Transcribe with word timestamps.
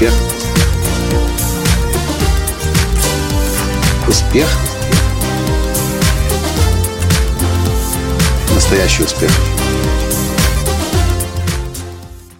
Успех. 0.00 0.14
Успех. 4.08 4.48
Настоящий 8.54 9.02
успех. 9.02 9.30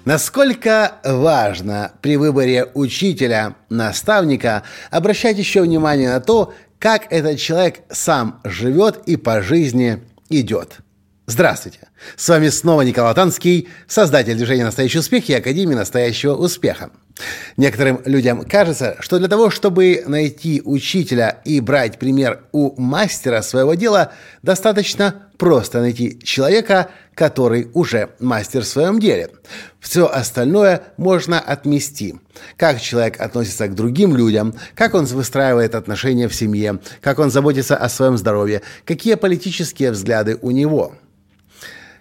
Насколько 0.06 0.92
важно 1.04 1.92
при 2.00 2.16
выборе 2.16 2.64
учителя, 2.72 3.56
наставника 3.68 4.62
обращать 4.90 5.36
еще 5.36 5.60
внимание 5.60 6.08
на 6.08 6.20
то, 6.20 6.54
как 6.78 7.12
этот 7.12 7.38
человек 7.38 7.80
сам 7.90 8.40
живет 8.42 9.02
и 9.04 9.18
по 9.18 9.42
жизни 9.42 10.02
идет. 10.30 10.78
Здравствуйте! 11.30 11.78
С 12.16 12.28
вами 12.28 12.48
снова 12.48 12.82
Николай 12.82 13.14
Танский, 13.14 13.68
создатель 13.86 14.34
движения 14.34 14.64
«Настоящий 14.64 14.98
успех» 14.98 15.30
и 15.30 15.34
Академии 15.34 15.76
«Настоящего 15.76 16.34
успеха». 16.34 16.90
Некоторым 17.56 18.02
людям 18.04 18.42
кажется, 18.42 18.96
что 18.98 19.20
для 19.20 19.28
того, 19.28 19.48
чтобы 19.48 20.02
найти 20.08 20.60
учителя 20.64 21.40
и 21.44 21.60
брать 21.60 22.00
пример 22.00 22.40
у 22.50 22.74
мастера 22.80 23.42
своего 23.42 23.74
дела, 23.74 24.12
достаточно 24.42 25.28
просто 25.38 25.80
найти 25.80 26.18
человека, 26.20 26.90
который 27.14 27.70
уже 27.74 28.10
мастер 28.18 28.62
в 28.62 28.66
своем 28.66 28.98
деле. 28.98 29.30
Все 29.78 30.08
остальное 30.08 30.82
можно 30.96 31.38
отмести. 31.38 32.16
Как 32.56 32.80
человек 32.80 33.20
относится 33.20 33.68
к 33.68 33.76
другим 33.76 34.16
людям, 34.16 34.52
как 34.74 34.94
он 34.94 35.04
выстраивает 35.04 35.76
отношения 35.76 36.26
в 36.26 36.34
семье, 36.34 36.80
как 37.00 37.20
он 37.20 37.30
заботится 37.30 37.76
о 37.76 37.88
своем 37.88 38.18
здоровье, 38.18 38.62
какие 38.84 39.14
политические 39.14 39.92
взгляды 39.92 40.36
у 40.42 40.50
него. 40.50 40.96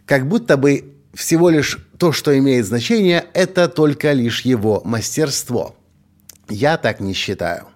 Как 0.10 0.28
будто 0.28 0.58
бы 0.58 0.96
всего 1.14 1.52
лишь 1.52 1.78
то, 2.00 2.12
что 2.12 2.36
имеет 2.36 2.66
значение, 2.66 3.26
это 3.36 3.68
только 3.68 4.12
лишь 4.14 4.42
его 4.42 4.82
мастерство. 4.84 5.76
Я 6.50 6.78
так 6.78 7.00
не 7.00 7.14
считаю. 7.14 7.68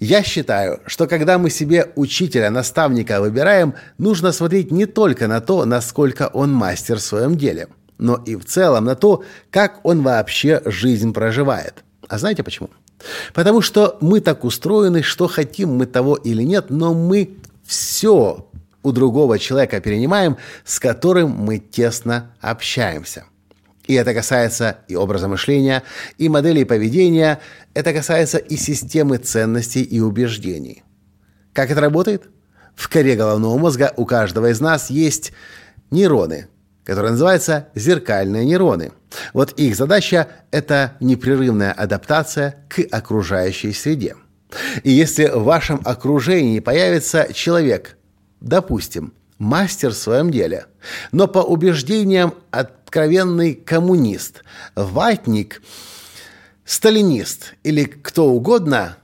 Я 0.00 0.22
считаю, 0.22 0.80
что 0.86 1.06
когда 1.06 1.36
мы 1.36 1.50
себе 1.50 1.92
учителя, 1.94 2.48
наставника 2.48 3.20
выбираем, 3.20 3.74
нужно 3.98 4.32
смотреть 4.32 4.70
не 4.70 4.86
только 4.86 5.28
на 5.28 5.42
то, 5.42 5.66
насколько 5.66 6.28
он 6.32 6.54
мастер 6.54 6.96
в 6.96 7.02
своем 7.02 7.36
деле, 7.36 7.68
но 7.98 8.16
и 8.16 8.34
в 8.34 8.46
целом 8.46 8.86
на 8.86 8.94
то, 8.94 9.22
как 9.50 9.84
он 9.84 10.00
вообще 10.00 10.62
жизнь 10.64 11.12
проживает. 11.12 11.84
А 12.08 12.16
знаете 12.18 12.44
почему? 12.44 12.70
Потому 13.34 13.60
что 13.60 13.98
мы 14.00 14.20
так 14.20 14.42
устроены, 14.42 15.02
что 15.02 15.28
хотим 15.28 15.76
мы 15.76 15.84
того 15.84 16.14
или 16.14 16.42
нет, 16.44 16.70
но 16.70 16.94
мы 16.94 17.36
все 17.62 18.48
у 18.86 18.92
другого 18.92 19.36
человека 19.36 19.80
перенимаем, 19.80 20.36
с 20.64 20.78
которым 20.78 21.30
мы 21.30 21.58
тесно 21.58 22.30
общаемся. 22.40 23.24
И 23.88 23.94
это 23.94 24.14
касается 24.14 24.78
и 24.86 24.94
образа 24.94 25.26
мышления, 25.26 25.82
и 26.18 26.28
моделей 26.28 26.64
поведения, 26.64 27.40
это 27.74 27.92
касается 27.92 28.38
и 28.38 28.56
системы 28.56 29.18
ценностей 29.18 29.82
и 29.82 29.98
убеждений. 29.98 30.84
Как 31.52 31.72
это 31.72 31.80
работает? 31.80 32.28
В 32.76 32.88
коре 32.88 33.16
головного 33.16 33.58
мозга 33.58 33.92
у 33.96 34.06
каждого 34.06 34.50
из 34.50 34.60
нас 34.60 34.88
есть 34.88 35.32
нейроны, 35.90 36.46
которые 36.84 37.12
называются 37.12 37.68
зеркальные 37.74 38.44
нейроны. 38.44 38.92
Вот 39.32 39.52
их 39.58 39.74
задача– 39.74 40.28
это 40.52 40.92
непрерывная 41.00 41.72
адаптация 41.72 42.64
к 42.68 42.82
окружающей 42.92 43.72
среде. 43.72 44.14
И 44.84 44.92
если 44.92 45.26
в 45.26 45.42
вашем 45.42 45.80
окружении 45.84 46.60
появится 46.60 47.32
человек, 47.32 47.96
допустим, 48.40 49.12
мастер 49.38 49.90
в 49.90 49.96
своем 49.96 50.30
деле, 50.30 50.66
но 51.12 51.28
по 51.28 51.38
убеждениям 51.40 52.34
откровенный 52.50 53.54
коммунист, 53.54 54.44
ватник, 54.74 55.62
сталинист 56.64 57.54
или 57.62 57.84
кто 57.84 58.28
угодно, 58.28 58.96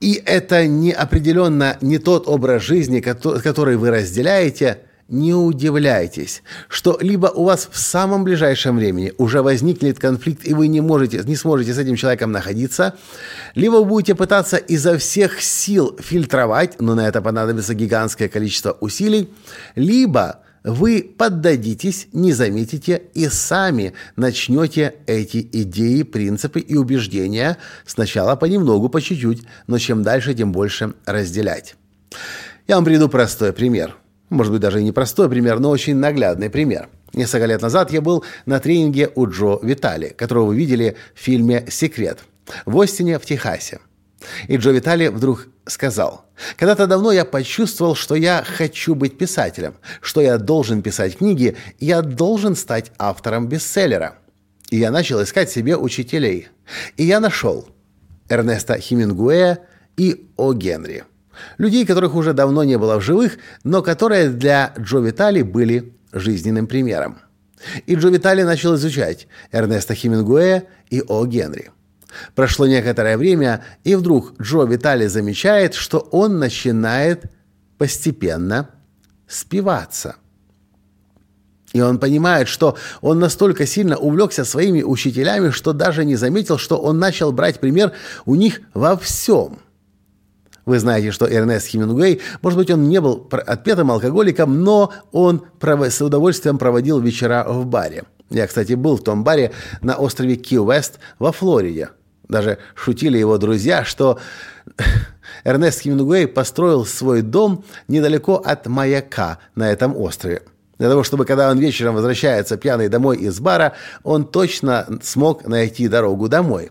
и 0.00 0.20
это 0.24 0.66
не 0.66 0.92
определенно 0.92 1.76
не 1.80 1.98
тот 1.98 2.26
образ 2.26 2.62
жизни, 2.62 3.00
который 3.00 3.76
вы 3.76 3.90
разделяете– 3.90 4.82
не 5.10 5.34
удивляйтесь, 5.34 6.42
что 6.68 6.96
либо 7.00 7.26
у 7.26 7.44
вас 7.44 7.68
в 7.70 7.78
самом 7.78 8.24
ближайшем 8.24 8.76
времени 8.76 9.12
уже 9.18 9.42
возникнет 9.42 9.98
конфликт, 9.98 10.46
и 10.46 10.54
вы 10.54 10.68
не, 10.68 10.80
можете, 10.80 11.22
не 11.24 11.36
сможете 11.36 11.74
с 11.74 11.78
этим 11.78 11.96
человеком 11.96 12.32
находиться, 12.32 12.94
либо 13.54 13.76
вы 13.76 13.84
будете 13.84 14.14
пытаться 14.14 14.56
изо 14.56 14.96
всех 14.98 15.42
сил 15.42 15.96
фильтровать, 16.00 16.80
но 16.80 16.94
на 16.94 17.06
это 17.08 17.20
понадобится 17.20 17.74
гигантское 17.74 18.28
количество 18.28 18.76
усилий, 18.80 19.28
либо 19.74 20.40
вы 20.62 21.02
поддадитесь, 21.16 22.08
не 22.12 22.32
заметите 22.32 23.02
и 23.14 23.28
сами 23.28 23.94
начнете 24.16 24.94
эти 25.06 25.48
идеи, 25.52 26.02
принципы 26.02 26.60
и 26.60 26.76
убеждения 26.76 27.56
сначала 27.84 28.36
понемногу, 28.36 28.88
по 28.88 29.00
чуть-чуть, 29.00 29.42
но 29.66 29.78
чем 29.78 30.02
дальше, 30.02 30.34
тем 30.34 30.52
больше 30.52 30.94
разделять. 31.06 31.74
Я 32.68 32.76
вам 32.76 32.84
приведу 32.84 33.08
простой 33.08 33.52
пример– 33.52 33.96
может 34.30 34.52
быть, 34.52 34.62
даже 34.62 34.80
и 34.80 34.84
непростой 34.84 35.28
пример, 35.28 35.58
но 35.58 35.70
очень 35.70 35.96
наглядный 35.96 36.48
пример. 36.48 36.88
Несколько 37.12 37.46
лет 37.46 37.60
назад 37.60 37.90
я 37.92 38.00
был 38.00 38.24
на 38.46 38.60
тренинге 38.60 39.10
у 39.14 39.26
Джо 39.26 39.58
Витали, 39.62 40.14
которого 40.16 40.46
вы 40.46 40.56
видели 40.56 40.96
в 41.14 41.20
фильме 41.20 41.66
«Секрет» 41.68 42.20
в 42.64 42.80
Остине, 42.80 43.18
в 43.18 43.26
Техасе. 43.26 43.80
И 44.48 44.56
Джо 44.56 44.70
Витали 44.70 45.08
вдруг 45.08 45.48
сказал, 45.66 46.26
«Когда-то 46.56 46.86
давно 46.86 47.10
я 47.10 47.24
почувствовал, 47.24 47.94
что 47.94 48.14
я 48.14 48.44
хочу 48.46 48.94
быть 48.94 49.18
писателем, 49.18 49.74
что 50.00 50.20
я 50.20 50.38
должен 50.38 50.82
писать 50.82 51.18
книги, 51.18 51.56
я 51.78 52.02
должен 52.02 52.54
стать 52.54 52.92
автором 52.98 53.48
бестселлера. 53.48 54.18
И 54.70 54.76
я 54.78 54.90
начал 54.90 55.22
искать 55.22 55.50
себе 55.50 55.76
учителей. 55.76 56.48
И 56.96 57.04
я 57.04 57.18
нашел 57.18 57.68
Эрнеста 58.28 58.78
Хемингуэя 58.78 59.58
и 59.96 60.30
О. 60.36 60.52
Генри. 60.52 61.04
Людей, 61.58 61.84
которых 61.86 62.14
уже 62.14 62.32
давно 62.32 62.64
не 62.64 62.78
было 62.78 62.98
в 62.98 63.02
живых, 63.02 63.38
но 63.64 63.82
которые 63.82 64.30
для 64.30 64.74
Джо 64.78 64.98
Витали 64.98 65.42
были 65.42 65.94
жизненным 66.12 66.66
примером. 66.66 67.18
И 67.86 67.94
Джо 67.94 68.08
Витали 68.08 68.42
начал 68.42 68.74
изучать 68.76 69.28
Эрнеста 69.52 69.94
Хемингуэя 69.94 70.64
и 70.88 71.02
О. 71.06 71.26
Генри. 71.26 71.70
Прошло 72.34 72.66
некоторое 72.66 73.16
время, 73.16 73.64
и 73.84 73.94
вдруг 73.94 74.34
Джо 74.40 74.64
Витали 74.64 75.06
замечает, 75.06 75.74
что 75.74 75.98
он 75.98 76.38
начинает 76.38 77.24
постепенно 77.78 78.70
спиваться. 79.28 80.16
И 81.72 81.80
он 81.80 82.00
понимает, 82.00 82.48
что 82.48 82.76
он 83.00 83.20
настолько 83.20 83.64
сильно 83.64 83.96
увлекся 83.96 84.44
своими 84.44 84.82
учителями, 84.82 85.50
что 85.50 85.72
даже 85.72 86.04
не 86.04 86.16
заметил, 86.16 86.58
что 86.58 86.78
он 86.78 86.98
начал 86.98 87.30
брать 87.30 87.60
пример 87.60 87.92
у 88.24 88.34
них 88.34 88.60
во 88.74 88.96
всем– 88.96 89.60
вы 90.70 90.78
знаете, 90.78 91.10
что 91.10 91.26
Эрнест 91.26 91.66
Хемингуэй, 91.66 92.20
может 92.42 92.56
быть, 92.56 92.70
он 92.70 92.88
не 92.88 93.00
был 93.00 93.28
отпетым 93.32 93.90
алкоголиком, 93.90 94.62
но 94.62 94.92
он 95.10 95.44
с 95.60 96.00
удовольствием 96.00 96.58
проводил 96.58 97.00
вечера 97.00 97.44
в 97.44 97.66
баре. 97.66 98.04
Я, 98.30 98.46
кстати, 98.46 98.74
был 98.74 98.96
в 98.96 99.02
том 99.02 99.24
баре 99.24 99.50
на 99.82 99.96
острове 99.96 100.36
Ки-Вест 100.36 101.00
во 101.18 101.32
Флориде. 101.32 101.88
Даже 102.28 102.58
шутили 102.76 103.18
его 103.18 103.36
друзья, 103.36 103.84
что 103.84 104.20
Эрнест 105.44 105.80
Хемингуэй 105.80 106.28
построил 106.28 106.86
свой 106.86 107.22
дом 107.22 107.64
недалеко 107.88 108.36
от 108.36 108.68
маяка 108.68 109.40
на 109.56 109.72
этом 109.72 109.96
острове. 109.96 110.42
Для 110.78 110.88
того, 110.88 111.02
чтобы 111.02 111.24
когда 111.24 111.50
он 111.50 111.58
вечером 111.58 111.96
возвращается 111.96 112.56
пьяный 112.56 112.88
домой 112.88 113.16
из 113.16 113.40
бара, 113.40 113.72
он 114.04 114.24
точно 114.24 114.86
смог 115.02 115.48
найти 115.48 115.88
дорогу 115.88 116.28
домой. 116.28 116.70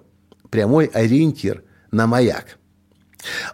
Прямой 0.49 0.85
ориентир 0.85 1.63
на 1.91 2.07
маяк. 2.07 2.58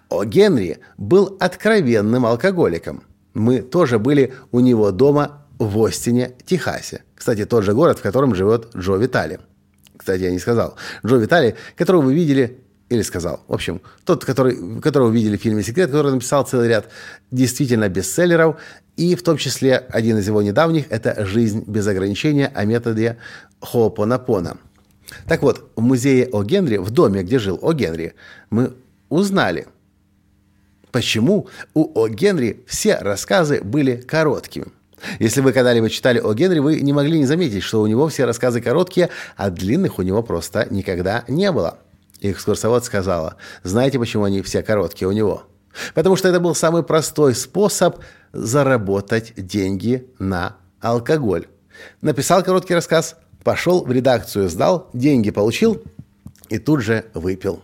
О 0.09 0.23
Генри 0.23 0.79
был 0.97 1.38
откровенным 1.39 2.25
алкоголиком. 2.25 3.03
Мы 3.33 3.62
тоже 3.62 4.00
были 4.00 4.33
у 4.51 4.59
него 4.59 4.91
дома 4.91 5.45
в 5.59 5.83
Остине, 5.83 6.33
Техасе. 6.45 7.03
Кстати, 7.15 7.45
тот 7.45 7.63
же 7.63 7.73
город, 7.73 8.00
в 8.00 8.01
котором 8.01 8.35
живет 8.35 8.69
Джо 8.75 8.95
Витали. 8.95 9.39
Кстати, 9.97 10.21
я 10.23 10.31
не 10.31 10.39
сказал. 10.39 10.75
Джо 11.06 11.15
Витали, 11.15 11.56
которого 11.75 12.01
вы 12.01 12.13
видели 12.13 12.59
или 12.89 13.01
сказал. 13.01 13.41
В 13.47 13.53
общем, 13.53 13.81
тот, 14.03 14.25
который, 14.25 14.79
которого 14.79 15.07
вы 15.07 15.15
видели 15.15 15.38
в 15.38 15.41
фильме 15.41 15.63
«Секрет», 15.63 15.89
который 15.89 16.12
написал 16.12 16.45
целый 16.45 16.67
ряд 16.67 16.88
действительно 17.31 17.89
бестселлеров, 17.89 18.57
и 18.95 19.15
в 19.15 19.23
том 19.23 19.38
числе 19.38 19.77
один 19.77 20.19
из 20.19 20.27
его 20.27 20.41
недавних– 20.41 20.85
это 20.89 21.25
«Жизнь 21.25 21.63
без 21.65 21.88
ограничения» 21.88 22.51
о 22.53 22.65
методе 22.65 23.17
Хоопонапона. 23.62 24.57
Так 25.27 25.41
вот, 25.41 25.71
в 25.75 25.81
музее 25.81 26.29
О. 26.31 26.44
Генри, 26.44 26.77
в 26.77 26.91
доме, 26.91 27.23
где 27.23 27.39
жил 27.39 27.59
О. 27.62 27.73
Генри, 27.73 28.13
мы 28.50 28.73
узнали, 29.15 29.67
почему 30.91 31.47
у 31.73 32.00
О. 32.00 32.07
Генри 32.07 32.63
все 32.67 32.97
рассказы 32.97 33.62
были 33.62 33.97
короткими. 33.97 34.67
Если 35.19 35.41
вы 35.41 35.51
когда-либо 35.51 35.89
читали 35.89 36.19
о 36.19 36.33
Генри, 36.33 36.59
вы 36.59 36.79
не 36.79 36.94
могли 36.94 37.19
не 37.19 37.25
заметить, 37.25 37.63
что 37.63 37.81
у 37.81 37.88
него 37.88 38.07
все 38.07 38.25
рассказы 38.25 38.62
короткие, 38.62 39.09
а 39.35 39.50
длинных 39.50 40.00
у 40.00 40.01
него 40.01 40.23
просто 40.23 40.67
никогда 40.69 41.25
не 41.27 41.51
было. 41.51 41.79
И 42.21 42.31
экскурсовод 42.31 42.85
сказала, 42.85 43.35
знаете, 43.63 44.00
почему 44.00 44.23
они 44.23 44.41
все 44.41 44.63
короткие 44.63 45.07
у 45.07 45.12
него? 45.12 45.44
Потому 45.94 46.15
что 46.15 46.29
это 46.29 46.39
был 46.39 46.56
самый 46.56 46.83
простой 46.83 47.35
способ 47.35 48.00
заработать 48.31 49.33
деньги 49.35 50.07
на 50.17 50.56
алкоголь. 50.79 51.47
Написал 52.01 52.41
короткий 52.44 52.73
рассказ, 52.73 53.17
пошел 53.44 53.83
в 53.83 53.91
редакцию, 53.91 54.50
сдал, 54.50 54.89
деньги 54.94 55.29
получил, 55.29 55.83
и 56.50 56.57
тут 56.57 56.81
же 56.81 57.06
выпил. 57.13 57.62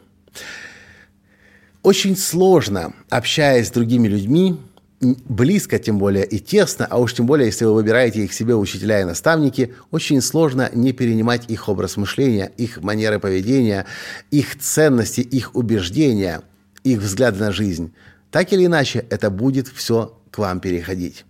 Очень 1.84 2.16
сложно, 2.16 2.94
общаясь 3.10 3.68
с 3.68 3.72
другими 3.72 4.08
людьми, 4.08 4.60
близко, 5.02 5.80
тем 5.80 5.98
более 5.98 6.26
и 6.26 6.38
тесно, 6.40 6.86
а 6.88 7.00
уж 7.00 7.16
тем 7.16 7.26
более, 7.26 7.48
если 7.48 7.66
вы 7.66 7.74
выбираете 7.74 8.24
их 8.24 8.34
себе 8.34 8.56
учителя 8.56 9.02
и 9.02 9.04
наставники, 9.04 9.74
очень 9.90 10.22
сложно 10.22 10.70
не 10.74 10.94
перенимать 10.94 11.50
их 11.50 11.70
образ 11.70 11.98
мышления, 11.98 12.52
их 12.58 12.84
манеры 12.84 13.20
поведения, 13.20 13.88
их 14.30 14.60
ценности, 14.60 15.22
их 15.22 15.56
убеждения, 15.56 16.44
их 16.84 17.00
взгляды 17.00 17.40
на 17.40 17.52
жизнь. 17.52 17.94
Так 18.30 18.54
или 18.54 18.68
иначе, 18.68 19.06
это 19.10 19.32
будет 19.32 19.68
все 19.68 20.18
к 20.30 20.38
вам 20.38 20.60
переходить. 20.60 21.26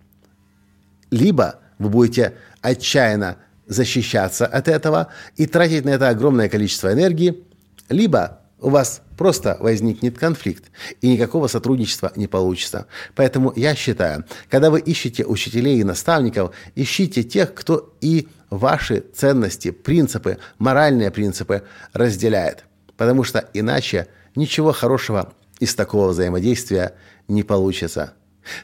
Либо 1.10 1.60
вы 1.78 1.88
будете 1.88 2.34
отчаянно 2.60 3.38
защищаться 3.66 4.46
от 4.46 4.68
этого 4.68 5.08
и 5.36 5.46
тратить 5.46 5.86
на 5.86 5.90
это 5.90 6.10
огромное 6.10 6.50
количество 6.50 6.92
энергии, 6.92 7.42
либо 7.88 8.40
у 8.60 8.68
вас 8.68 9.00
просто 9.22 9.56
возникнет 9.60 10.18
конфликт, 10.18 10.72
и 11.00 11.08
никакого 11.08 11.46
сотрудничества 11.46 12.10
не 12.16 12.26
получится. 12.26 12.88
Поэтому 13.14 13.52
я 13.54 13.76
считаю, 13.76 14.24
когда 14.50 14.68
вы 14.68 14.80
ищете 14.80 15.24
учителей 15.24 15.78
и 15.78 15.84
наставников, 15.84 16.52
ищите 16.74 17.22
тех, 17.22 17.54
кто 17.54 17.94
и 18.00 18.26
ваши 18.50 19.04
ценности, 19.14 19.70
принципы, 19.70 20.38
моральные 20.58 21.12
принципы 21.12 21.62
разделяет. 21.92 22.64
Потому 22.96 23.22
что 23.22 23.48
иначе 23.54 24.08
ничего 24.34 24.72
хорошего 24.72 25.32
из 25.60 25.72
такого 25.76 26.08
взаимодействия 26.08 26.96
не 27.28 27.44
получится. 27.44 28.14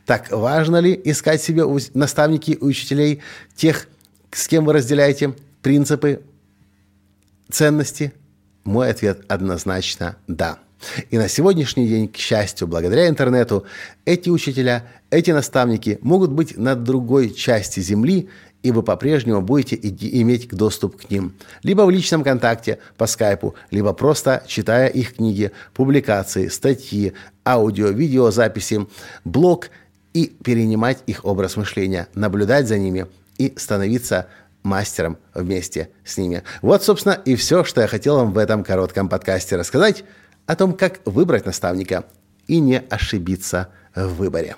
Так 0.07 0.33
важно 0.33 0.79
ли 0.79 1.01
искать 1.05 1.41
себе 1.41 1.63
наставники 1.95 2.51
и 2.51 2.65
учителей 2.65 3.23
тех, 3.55 3.87
с 4.33 4.49
кем 4.49 4.65
вы 4.65 4.73
разделяете 4.73 5.37
принципы, 5.63 6.21
ценности– 7.49 8.13
мой 8.69 8.91
ответ 8.91 9.23
однозначно 9.29 10.17
«да». 10.29 10.59
И 11.11 11.19
на 11.19 11.29
сегодняшний 11.29 11.89
день, 11.89 12.07
к 12.07 12.17
счастью, 12.17 12.69
благодаря 12.69 13.09
интернету, 13.09 13.65
эти 14.05 14.31
учителя, 14.31 14.85
эти 15.11 15.33
наставники 15.33 15.99
могут 16.03 16.31
быть 16.31 16.57
на 16.57 16.77
другой 16.77 17.31
части 17.31 17.81
Земли, 17.81 18.29
и 18.63 18.71
вы 18.71 18.85
по-прежнему 18.85 19.41
будете 19.41 19.77
иметь 19.83 20.49
доступ 20.51 20.97
к 20.97 21.11
ним. 21.11 21.35
Либо 21.65 21.83
в 21.83 21.91
личном 21.91 22.23
контакте 22.23 22.79
по 22.97 23.07
скайпу, 23.07 23.55
либо 23.73 23.93
просто 23.93 24.45
читая 24.47 24.87
их 24.89 25.17
книги, 25.17 25.51
публикации, 25.75 26.49
статьи, 26.49 27.13
аудио, 27.45 27.89
видеозаписи, 27.89 28.87
блог 29.25 29.71
и 30.13 30.27
перенимать 30.45 30.99
их 31.07 31.25
образ 31.25 31.57
мышления, 31.57 32.07
наблюдать 32.15 32.69
за 32.69 32.79
ними 32.79 33.07
и 33.39 33.53
становиться 33.57 34.27
мастером 34.63 35.19
вместе 35.35 35.91
с 36.05 36.17
ними. 36.17 36.43
Вот, 36.63 36.83
собственно, 36.83 37.13
и 37.13 37.37
все, 37.37 37.65
что 37.65 37.81
я 37.81 37.87
хотел 37.87 38.17
вам 38.17 38.33
в 38.33 38.39
этом 38.39 38.65
коротком 38.65 39.09
подкасте 39.09 39.57
рассказать 39.57 40.05
о 40.47 40.57
том, 40.57 40.75
как 40.75 41.01
выбрать 41.05 41.47
наставника 41.47 42.05
и 42.47 42.61
не 42.61 42.79
ошибиться 42.79 43.69
в 43.95 44.15
выборе. 44.15 44.57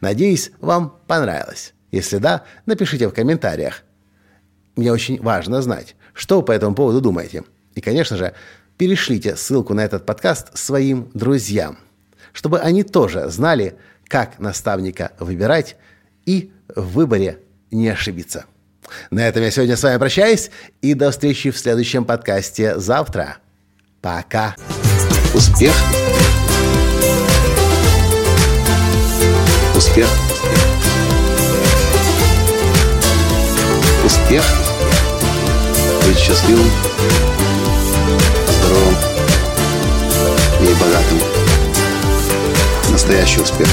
Надеюсь, 0.00 0.52
вам 0.60 0.98
понравилось. 1.06 1.74
Если 1.90 2.18
да, 2.18 2.44
напишите 2.66 3.08
в 3.08 3.12
комментариях. 3.12 3.82
Мне 4.76 4.92
очень 4.92 5.20
важно 5.20 5.62
знать, 5.62 5.94
что 6.12 6.40
вы 6.40 6.44
по 6.44 6.52
этому 6.52 6.74
поводу 6.74 7.00
думаете. 7.00 7.44
И, 7.74 7.80
конечно 7.80 8.16
же, 8.16 8.34
перешлите 8.76 9.36
ссылку 9.36 9.74
на 9.74 9.84
этот 9.84 10.04
подкаст 10.06 10.56
своим 10.56 11.10
друзьям, 11.14 11.78
чтобы 12.32 12.58
они 12.60 12.82
тоже 12.82 13.28
знали, 13.30 13.76
как 14.08 14.38
наставника 14.38 15.12
выбирать 15.18 15.76
и 16.26 16.52
в 16.74 16.94
выборе 16.94 17.38
не 17.70 17.88
ошибиться. 17.88 18.46
На 19.10 19.28
этом 19.28 19.42
я 19.42 19.50
сегодня 19.50 19.76
с 19.76 19.82
вами 19.82 19.98
прощаюсь 19.98 20.50
и 20.80 20.94
до 20.94 21.10
встречи 21.10 21.50
в 21.50 21.58
следующем 21.58 22.04
подкасте 22.04 22.78
завтра. 22.78 23.38
Пока. 24.00 24.54
Успех. 25.34 25.74
Успех. 29.74 30.08
Успех. 34.04 34.44
Быть 36.06 36.18
счастливым, 36.18 36.70
здоровым 38.48 38.96
и 40.60 40.74
богатым. 40.74 41.18
Настоящий 42.90 43.40
успех. 43.40 43.68